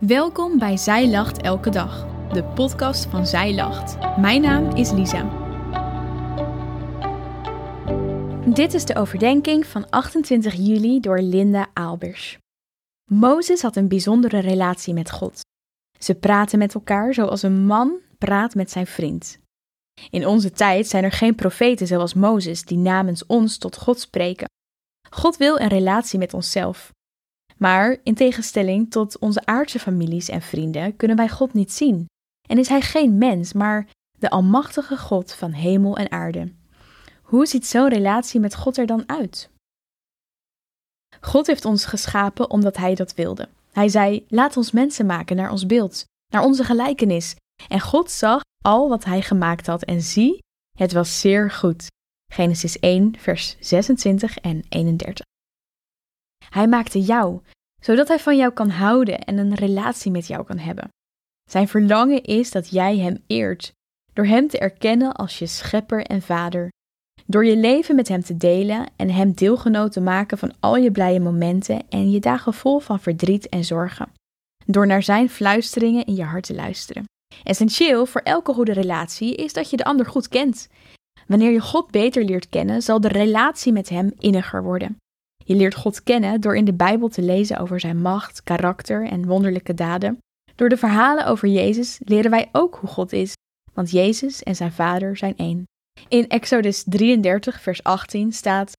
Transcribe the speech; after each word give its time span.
Welkom 0.00 0.58
bij 0.58 0.76
Zij 0.76 1.08
Lacht 1.08 1.42
Elke 1.42 1.70
Dag, 1.70 2.06
de 2.32 2.44
podcast 2.44 3.06
van 3.06 3.26
Zij 3.26 3.54
Lacht. 3.54 4.16
Mijn 4.18 4.42
naam 4.42 4.74
is 4.74 4.90
Lisa. 4.90 5.22
Dit 8.54 8.74
is 8.74 8.84
de 8.84 8.96
overdenking 8.96 9.66
van 9.66 9.90
28 9.90 10.54
juli 10.54 11.00
door 11.00 11.20
Linda 11.20 11.70
Aalbers. 11.72 12.38
Mozes 13.10 13.62
had 13.62 13.76
een 13.76 13.88
bijzondere 13.88 14.38
relatie 14.38 14.94
met 14.94 15.10
God. 15.10 15.40
Ze 15.98 16.14
praten 16.14 16.58
met 16.58 16.74
elkaar 16.74 17.14
zoals 17.14 17.42
een 17.42 17.66
man 17.66 17.98
praat 18.18 18.54
met 18.54 18.70
zijn 18.70 18.86
vriend. 18.86 19.38
In 20.10 20.26
onze 20.26 20.50
tijd 20.50 20.86
zijn 20.86 21.04
er 21.04 21.12
geen 21.12 21.34
profeten 21.34 21.86
zoals 21.86 22.14
Mozes 22.14 22.64
die 22.64 22.78
namens 22.78 23.26
ons 23.26 23.58
tot 23.58 23.76
God 23.76 24.00
spreken. 24.00 24.48
God 25.10 25.36
wil 25.36 25.60
een 25.60 25.68
relatie 25.68 26.18
met 26.18 26.34
onszelf. 26.34 26.94
Maar 27.58 27.96
in 28.02 28.14
tegenstelling 28.14 28.90
tot 28.90 29.18
onze 29.18 29.46
aardse 29.46 29.78
families 29.78 30.28
en 30.28 30.42
vrienden 30.42 30.96
kunnen 30.96 31.16
wij 31.16 31.28
God 31.28 31.52
niet 31.52 31.72
zien. 31.72 32.06
En 32.48 32.58
is 32.58 32.68
Hij 32.68 32.80
geen 32.80 33.18
mens, 33.18 33.52
maar 33.52 33.88
de 34.18 34.30
Almachtige 34.30 34.96
God 34.96 35.32
van 35.32 35.52
hemel 35.52 35.96
en 35.96 36.10
aarde. 36.10 36.52
Hoe 37.22 37.46
ziet 37.46 37.66
zo'n 37.66 37.88
relatie 37.88 38.40
met 38.40 38.54
God 38.54 38.76
er 38.76 38.86
dan 38.86 39.08
uit? 39.08 39.50
God 41.20 41.46
heeft 41.46 41.64
ons 41.64 41.84
geschapen 41.84 42.50
omdat 42.50 42.76
Hij 42.76 42.94
dat 42.94 43.14
wilde. 43.14 43.48
Hij 43.72 43.88
zei: 43.88 44.24
Laat 44.28 44.56
ons 44.56 44.70
mensen 44.70 45.06
maken 45.06 45.36
naar 45.36 45.50
ons 45.50 45.66
beeld, 45.66 46.04
naar 46.32 46.42
onze 46.42 46.64
gelijkenis. 46.64 47.36
En 47.68 47.80
God 47.80 48.10
zag 48.10 48.40
al 48.64 48.88
wat 48.88 49.04
Hij 49.04 49.22
gemaakt 49.22 49.66
had 49.66 49.84
en 49.84 50.02
zie, 50.02 50.38
het 50.78 50.92
was 50.92 51.20
zeer 51.20 51.50
goed. 51.50 51.86
Genesis 52.32 52.78
1, 52.78 53.18
vers 53.18 53.56
26 53.60 54.38
en 54.38 54.64
31. 54.68 55.24
Hij 56.50 56.68
maakte 56.68 57.00
jou, 57.00 57.40
zodat 57.80 58.08
hij 58.08 58.18
van 58.18 58.36
jou 58.36 58.52
kan 58.52 58.70
houden 58.70 59.18
en 59.18 59.38
een 59.38 59.54
relatie 59.54 60.10
met 60.10 60.26
jou 60.26 60.44
kan 60.44 60.58
hebben. 60.58 60.88
Zijn 61.50 61.68
verlangen 61.68 62.22
is 62.22 62.50
dat 62.50 62.70
jij 62.70 62.98
hem 62.98 63.22
eert, 63.26 63.72
door 64.12 64.26
hem 64.26 64.48
te 64.48 64.58
erkennen 64.58 65.14
als 65.14 65.38
je 65.38 65.46
schepper 65.46 66.04
en 66.04 66.22
vader. 66.22 66.68
Door 67.26 67.44
je 67.44 67.56
leven 67.56 67.94
met 67.94 68.08
hem 68.08 68.22
te 68.22 68.36
delen 68.36 68.86
en 68.96 69.10
hem 69.10 69.32
deelgenoot 69.32 69.92
te 69.92 70.00
maken 70.00 70.38
van 70.38 70.52
al 70.60 70.76
je 70.76 70.90
blije 70.90 71.20
momenten 71.20 71.88
en 71.88 72.10
je 72.10 72.20
dagen 72.20 72.54
vol 72.54 72.78
van 72.78 73.00
verdriet 73.00 73.48
en 73.48 73.64
zorgen. 73.64 74.08
Door 74.66 74.86
naar 74.86 75.02
zijn 75.02 75.30
fluisteringen 75.30 76.04
in 76.04 76.14
je 76.14 76.22
hart 76.22 76.46
te 76.46 76.54
luisteren. 76.54 77.04
Essentieel 77.44 78.06
voor 78.06 78.20
elke 78.20 78.52
goede 78.52 78.72
relatie 78.72 79.34
is 79.34 79.52
dat 79.52 79.70
je 79.70 79.76
de 79.76 79.84
ander 79.84 80.06
goed 80.06 80.28
kent. 80.28 80.68
Wanneer 81.26 81.50
je 81.50 81.60
God 81.60 81.90
beter 81.90 82.24
leert 82.24 82.48
kennen, 82.48 82.82
zal 82.82 83.00
de 83.00 83.08
relatie 83.08 83.72
met 83.72 83.88
hem 83.88 84.12
inniger 84.18 84.62
worden. 84.62 84.96
Je 85.46 85.54
leert 85.54 85.74
God 85.74 86.02
kennen 86.02 86.40
door 86.40 86.56
in 86.56 86.64
de 86.64 86.74
Bijbel 86.74 87.08
te 87.08 87.22
lezen 87.22 87.58
over 87.58 87.80
zijn 87.80 88.00
macht, 88.02 88.42
karakter 88.42 89.06
en 89.06 89.26
wonderlijke 89.26 89.74
daden. 89.74 90.18
Door 90.54 90.68
de 90.68 90.76
verhalen 90.76 91.26
over 91.26 91.48
Jezus 91.48 92.00
leren 92.04 92.30
wij 92.30 92.48
ook 92.52 92.74
hoe 92.74 92.88
God 92.88 93.12
is, 93.12 93.34
want 93.72 93.90
Jezus 93.90 94.42
en 94.42 94.56
zijn 94.56 94.72
Vader 94.72 95.16
zijn 95.16 95.36
één. 95.36 95.64
In 96.08 96.28
Exodus 96.28 96.84
33, 96.86 97.60
vers 97.60 97.82
18 97.82 98.32
staat: 98.32 98.72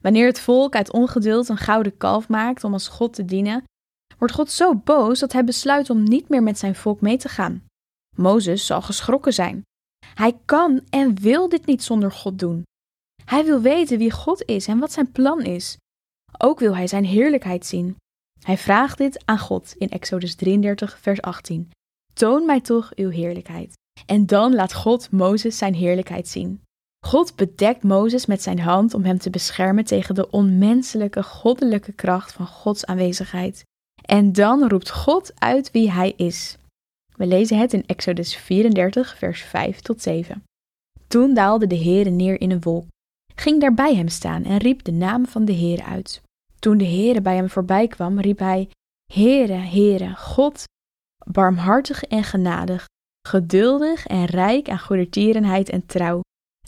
Wanneer 0.00 0.26
het 0.26 0.40
volk 0.40 0.74
uit 0.74 0.92
ongeduld 0.92 1.48
een 1.48 1.56
gouden 1.56 1.96
kalf 1.96 2.28
maakt 2.28 2.64
om 2.64 2.72
als 2.72 2.88
God 2.88 3.14
te 3.14 3.24
dienen, 3.24 3.64
wordt 4.18 4.34
God 4.34 4.50
zo 4.50 4.74
boos 4.74 5.18
dat 5.18 5.32
hij 5.32 5.44
besluit 5.44 5.90
om 5.90 6.02
niet 6.02 6.28
meer 6.28 6.42
met 6.42 6.58
zijn 6.58 6.74
volk 6.74 7.00
mee 7.00 7.16
te 7.16 7.28
gaan. 7.28 7.64
Mozes 8.16 8.66
zal 8.66 8.82
geschrokken 8.82 9.32
zijn. 9.32 9.62
Hij 10.14 10.38
kan 10.44 10.80
en 10.90 11.20
wil 11.20 11.48
dit 11.48 11.66
niet 11.66 11.82
zonder 11.82 12.12
God 12.12 12.38
doen. 12.38 12.62
Hij 13.24 13.44
wil 13.44 13.60
weten 13.60 13.98
wie 13.98 14.10
God 14.10 14.42
is 14.44 14.66
en 14.66 14.78
wat 14.78 14.92
zijn 14.92 15.12
plan 15.12 15.42
is. 15.42 15.76
Ook 16.38 16.58
wil 16.58 16.76
hij 16.76 16.86
zijn 16.86 17.04
heerlijkheid 17.04 17.66
zien. 17.66 17.96
Hij 18.42 18.58
vraagt 18.58 18.98
dit 18.98 19.22
aan 19.24 19.38
God 19.38 19.74
in 19.78 19.88
Exodus 19.88 20.34
33, 20.34 20.98
vers 20.98 21.20
18. 21.20 21.70
Toon 22.14 22.46
mij 22.46 22.60
toch 22.60 22.92
uw 22.94 23.10
heerlijkheid. 23.10 23.72
En 24.06 24.26
dan 24.26 24.54
laat 24.54 24.74
God 24.74 25.10
Mozes 25.10 25.58
zijn 25.58 25.74
heerlijkheid 25.74 26.28
zien. 26.28 26.60
God 27.06 27.36
bedekt 27.36 27.82
Mozes 27.82 28.26
met 28.26 28.42
zijn 28.42 28.58
hand 28.58 28.94
om 28.94 29.04
hem 29.04 29.18
te 29.18 29.30
beschermen 29.30 29.84
tegen 29.84 30.14
de 30.14 30.30
onmenselijke 30.30 31.22
goddelijke 31.22 31.92
kracht 31.92 32.32
van 32.32 32.46
Gods 32.46 32.86
aanwezigheid. 32.86 33.62
En 34.02 34.32
dan 34.32 34.68
roept 34.68 34.90
God 34.90 35.32
uit 35.40 35.70
wie 35.70 35.90
hij 35.90 36.12
is. 36.16 36.56
We 37.16 37.26
lezen 37.26 37.58
het 37.58 37.72
in 37.72 37.86
Exodus 37.86 38.36
34, 38.36 39.16
vers 39.18 39.42
5 39.42 39.80
tot 39.80 40.02
7. 40.02 40.42
Toen 41.06 41.34
daalde 41.34 41.66
de 41.66 41.78
Heere 41.78 42.10
neer 42.10 42.40
in 42.40 42.50
een 42.50 42.60
wolk, 42.60 42.84
ging 43.36 43.60
daar 43.60 43.74
bij 43.74 43.94
hem 43.94 44.08
staan 44.08 44.44
en 44.44 44.56
riep 44.56 44.84
de 44.84 44.92
naam 44.92 45.26
van 45.26 45.44
de 45.44 45.52
Heer 45.52 45.82
uit. 45.82 46.22
Toen 46.58 46.78
de 46.78 46.86
Heere 46.86 47.20
bij 47.20 47.36
hem 47.36 47.50
voorbij 47.50 47.88
kwam, 47.88 48.20
riep 48.20 48.38
hij: 48.38 48.68
Heere, 49.12 49.52
Heere, 49.52 50.14
God, 50.16 50.64
barmhartig 51.26 52.02
en 52.02 52.24
genadig, 52.24 52.84
geduldig 53.28 54.06
en 54.06 54.24
rijk 54.24 54.68
aan 54.68 54.78
goedertierenheid 54.78 55.68
en 55.68 55.86
trouw, 55.86 56.20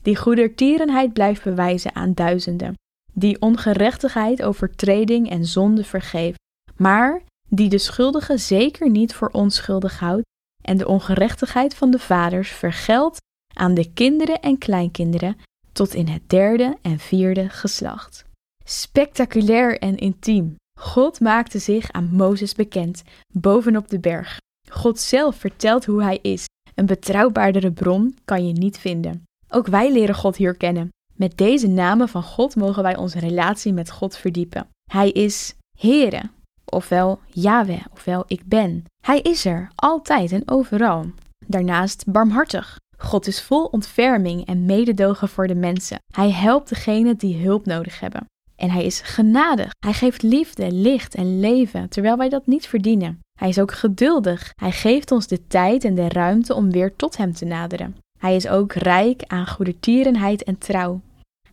die 0.02 0.16
goedertierenheid 0.16 1.12
blijft 1.12 1.44
bewijzen 1.44 1.94
aan 1.94 2.14
duizenden, 2.14 2.74
die 3.12 3.40
ongerechtigheid, 3.40 4.42
overtreding 4.42 5.30
en 5.30 5.44
zonde 5.44 5.84
vergeeft, 5.84 6.38
maar 6.76 7.22
die 7.48 7.68
de 7.68 7.78
schuldige 7.78 8.38
zeker 8.38 8.90
niet 8.90 9.14
voor 9.14 9.28
onschuldig 9.28 9.98
houdt 9.98 10.26
en 10.62 10.76
de 10.76 10.88
ongerechtigheid 10.88 11.74
van 11.74 11.90
de 11.90 11.98
vaders 11.98 12.50
vergeldt 12.50 13.18
aan 13.54 13.74
de 13.74 13.92
kinderen 13.92 14.40
en 14.40 14.58
kleinkinderen 14.58 15.36
tot 15.78 15.94
in 15.94 16.08
het 16.08 16.22
derde 16.26 16.76
en 16.82 16.98
vierde 16.98 17.48
geslacht. 17.48 18.24
Spectaculair 18.64 19.78
en 19.78 19.96
intiem. 19.96 20.56
God 20.80 21.20
maakte 21.20 21.58
zich 21.58 21.92
aan 21.92 22.08
Mozes 22.12 22.54
bekend, 22.54 23.02
bovenop 23.32 23.88
de 23.88 23.98
berg. 23.98 24.38
God 24.70 24.98
zelf 24.98 25.36
vertelt 25.36 25.84
hoe 25.84 26.02
hij 26.02 26.18
is. 26.22 26.44
Een 26.74 26.86
betrouwbaardere 26.86 27.72
bron 27.72 28.16
kan 28.24 28.46
je 28.46 28.52
niet 28.52 28.78
vinden. 28.78 29.22
Ook 29.48 29.66
wij 29.66 29.92
leren 29.92 30.14
God 30.14 30.36
hier 30.36 30.56
kennen. 30.56 30.88
Met 31.14 31.36
deze 31.36 31.68
namen 31.68 32.08
van 32.08 32.22
God 32.22 32.56
mogen 32.56 32.82
wij 32.82 32.96
onze 32.96 33.18
relatie 33.18 33.72
met 33.72 33.90
God 33.90 34.16
verdiepen. 34.16 34.68
Hij 34.90 35.10
is 35.10 35.54
Heere, 35.78 36.22
ofwel 36.64 37.20
Yahweh, 37.26 37.84
ofwel 37.92 38.24
ik 38.26 38.42
ben. 38.44 38.84
Hij 39.04 39.20
is 39.20 39.44
er, 39.44 39.70
altijd 39.74 40.32
en 40.32 40.48
overal. 40.48 41.06
Daarnaast 41.46 42.04
barmhartig. 42.06 42.78
God 42.98 43.26
is 43.26 43.42
vol 43.42 43.64
ontferming 43.64 44.46
en 44.46 44.66
mededogen 44.66 45.28
voor 45.28 45.46
de 45.46 45.54
mensen. 45.54 45.98
Hij 46.12 46.30
helpt 46.30 46.68
degenen 46.68 47.16
die 47.16 47.44
hulp 47.44 47.66
nodig 47.66 48.00
hebben. 48.00 48.26
En 48.56 48.70
hij 48.70 48.84
is 48.84 49.00
genadig. 49.00 49.70
Hij 49.78 49.92
geeft 49.92 50.22
liefde, 50.22 50.72
licht 50.72 51.14
en 51.14 51.40
leven, 51.40 51.88
terwijl 51.88 52.16
wij 52.16 52.28
dat 52.28 52.46
niet 52.46 52.66
verdienen. 52.66 53.18
Hij 53.38 53.48
is 53.48 53.60
ook 53.60 53.72
geduldig. 53.72 54.52
Hij 54.54 54.72
geeft 54.72 55.10
ons 55.10 55.26
de 55.26 55.46
tijd 55.46 55.84
en 55.84 55.94
de 55.94 56.08
ruimte 56.08 56.54
om 56.54 56.70
weer 56.70 56.96
tot 56.96 57.16
hem 57.16 57.32
te 57.32 57.44
naderen. 57.44 57.96
Hij 58.18 58.36
is 58.36 58.48
ook 58.48 58.72
rijk 58.72 59.22
aan 59.26 59.46
goedertierenheid 59.46 60.42
en 60.42 60.58
trouw. 60.58 61.00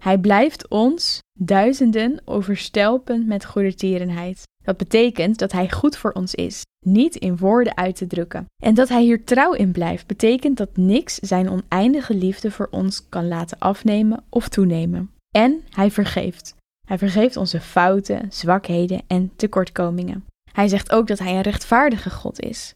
Hij 0.05 0.17
blijft 0.17 0.67
ons, 0.67 1.19
duizenden, 1.39 2.21
overstelpen 2.25 3.27
met 3.27 3.45
goedertierenheid. 3.45 4.43
Dat 4.63 4.77
betekent 4.77 5.39
dat 5.39 5.51
hij 5.51 5.71
goed 5.71 5.97
voor 5.97 6.11
ons 6.11 6.35
is, 6.35 6.61
niet 6.85 7.15
in 7.15 7.37
woorden 7.37 7.77
uit 7.77 7.95
te 7.95 8.07
drukken. 8.07 8.45
En 8.63 8.73
dat 8.73 8.89
hij 8.89 9.03
hier 9.03 9.23
trouw 9.23 9.53
in 9.53 9.71
blijft, 9.71 10.07
betekent 10.07 10.57
dat 10.57 10.77
niks 10.77 11.15
zijn 11.15 11.49
oneindige 11.49 12.13
liefde 12.15 12.51
voor 12.51 12.67
ons 12.71 13.09
kan 13.09 13.27
laten 13.27 13.59
afnemen 13.59 14.23
of 14.29 14.49
toenemen. 14.49 15.11
En 15.35 15.61
hij 15.69 15.91
vergeeft. 15.91 16.55
Hij 16.87 16.97
vergeeft 16.97 17.37
onze 17.37 17.59
fouten, 17.59 18.27
zwakheden 18.29 19.01
en 19.07 19.31
tekortkomingen. 19.35 20.25
Hij 20.51 20.67
zegt 20.67 20.91
ook 20.91 21.07
dat 21.07 21.19
hij 21.19 21.35
een 21.35 21.41
rechtvaardige 21.41 22.09
God 22.09 22.39
is. 22.39 22.75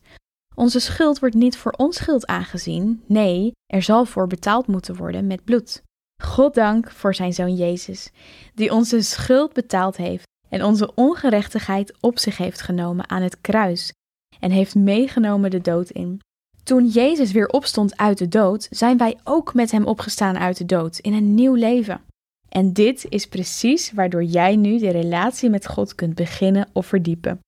Onze 0.56 0.80
schuld 0.80 1.20
wordt 1.20 1.36
niet 1.36 1.58
voor 1.58 1.72
onschuld 1.72 2.28
aangezien, 2.28 3.04
nee, 3.06 3.52
er 3.66 3.82
zal 3.82 4.06
voor 4.06 4.28
betaald 4.28 4.68
moeten 4.68 4.96
worden 4.96 5.28
met 5.28 5.44
bloed. 5.44 5.82
God 6.24 6.54
dank 6.54 6.92
voor 6.92 7.16
zijn 7.16 7.34
zoon 7.34 7.56
Jezus, 7.56 8.12
die 8.54 8.72
onze 8.72 9.02
schuld 9.02 9.54
betaald 9.54 9.98
heeft 9.98 10.28
en 10.50 10.64
onze 10.64 10.96
ongerechtigheid 10.96 11.94
op 12.00 12.20
zich 12.20 12.38
heeft 12.38 12.62
genomen 12.62 13.10
aan 13.10 13.22
het 13.22 13.42
kruis 13.42 13.94
en 14.40 14.52
heeft 14.52 14.76
meegenomen 14.76 15.52
de 15.52 15.62
dood 15.62 15.90
in. 15.90 16.20
Toen 16.64 16.88
Jezus 16.88 17.32
weer 17.32 17.48
opstond 17.48 17.98
uit 17.98 18.18
de 18.18 18.28
dood, 18.28 18.68
zijn 18.70 18.98
wij 18.98 19.18
ook 19.24 19.54
met 19.54 19.72
hem 19.72 19.86
opgestaan 19.86 20.38
uit 20.38 20.58
de 20.58 20.66
dood 20.66 20.98
in 20.98 21.14
een 21.14 21.36
nieuw 21.36 21.54
leven. 21.54 22.02
En 22.50 22.74
dit 22.74 23.06
is 23.10 23.28
precies 23.28 23.92
waardoor 23.92 24.24
jij 24.24 24.56
nu 24.56 24.78
de 24.78 24.90
relatie 24.90 25.50
met 25.50 25.68
God 25.68 25.96
kunt 25.96 26.16
beginnen 26.16 26.70
of 26.74 26.86
verdiepen. 26.86 27.40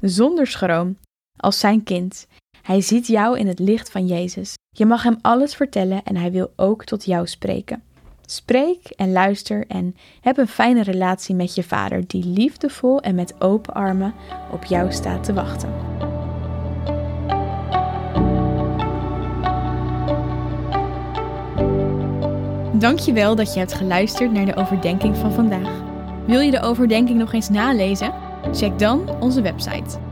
Zonder 0.00 0.46
schroom, 0.46 0.98
als 1.36 1.58
zijn 1.58 1.82
kind. 1.82 2.26
Hij 2.62 2.80
ziet 2.80 3.06
jou 3.06 3.38
in 3.38 3.46
het 3.46 3.58
licht 3.58 3.90
van 3.90 4.06
Jezus. 4.06 4.54
Je 4.76 4.86
mag 4.86 5.02
hem 5.02 5.18
alles 5.20 5.54
vertellen 5.54 6.02
en 6.04 6.16
hij 6.16 6.32
wil 6.32 6.52
ook 6.56 6.84
tot 6.84 7.04
jou 7.04 7.26
spreken. 7.26 7.82
Spreek 8.26 8.90
en 8.96 9.12
luister 9.12 9.64
en 9.68 9.96
heb 10.20 10.36
een 10.36 10.48
fijne 10.48 10.82
relatie 10.82 11.34
met 11.34 11.54
je 11.54 11.62
vader 11.62 12.06
die 12.06 12.24
liefdevol 12.24 13.00
en 13.00 13.14
met 13.14 13.34
open 13.40 13.74
armen 13.74 14.14
op 14.50 14.64
jou 14.64 14.92
staat 14.92 15.24
te 15.24 15.32
wachten. 15.32 15.74
Dankjewel 22.72 23.36
dat 23.36 23.52
je 23.52 23.58
hebt 23.58 23.72
geluisterd 23.74 24.32
naar 24.32 24.46
de 24.46 24.56
overdenking 24.56 25.16
van 25.16 25.32
vandaag. 25.32 25.82
Wil 26.26 26.40
je 26.40 26.50
de 26.50 26.60
overdenking 26.60 27.18
nog 27.18 27.32
eens 27.32 27.48
nalezen? 27.48 28.14
Check 28.52 28.78
dan 28.78 29.20
onze 29.20 29.42
website 29.42 30.11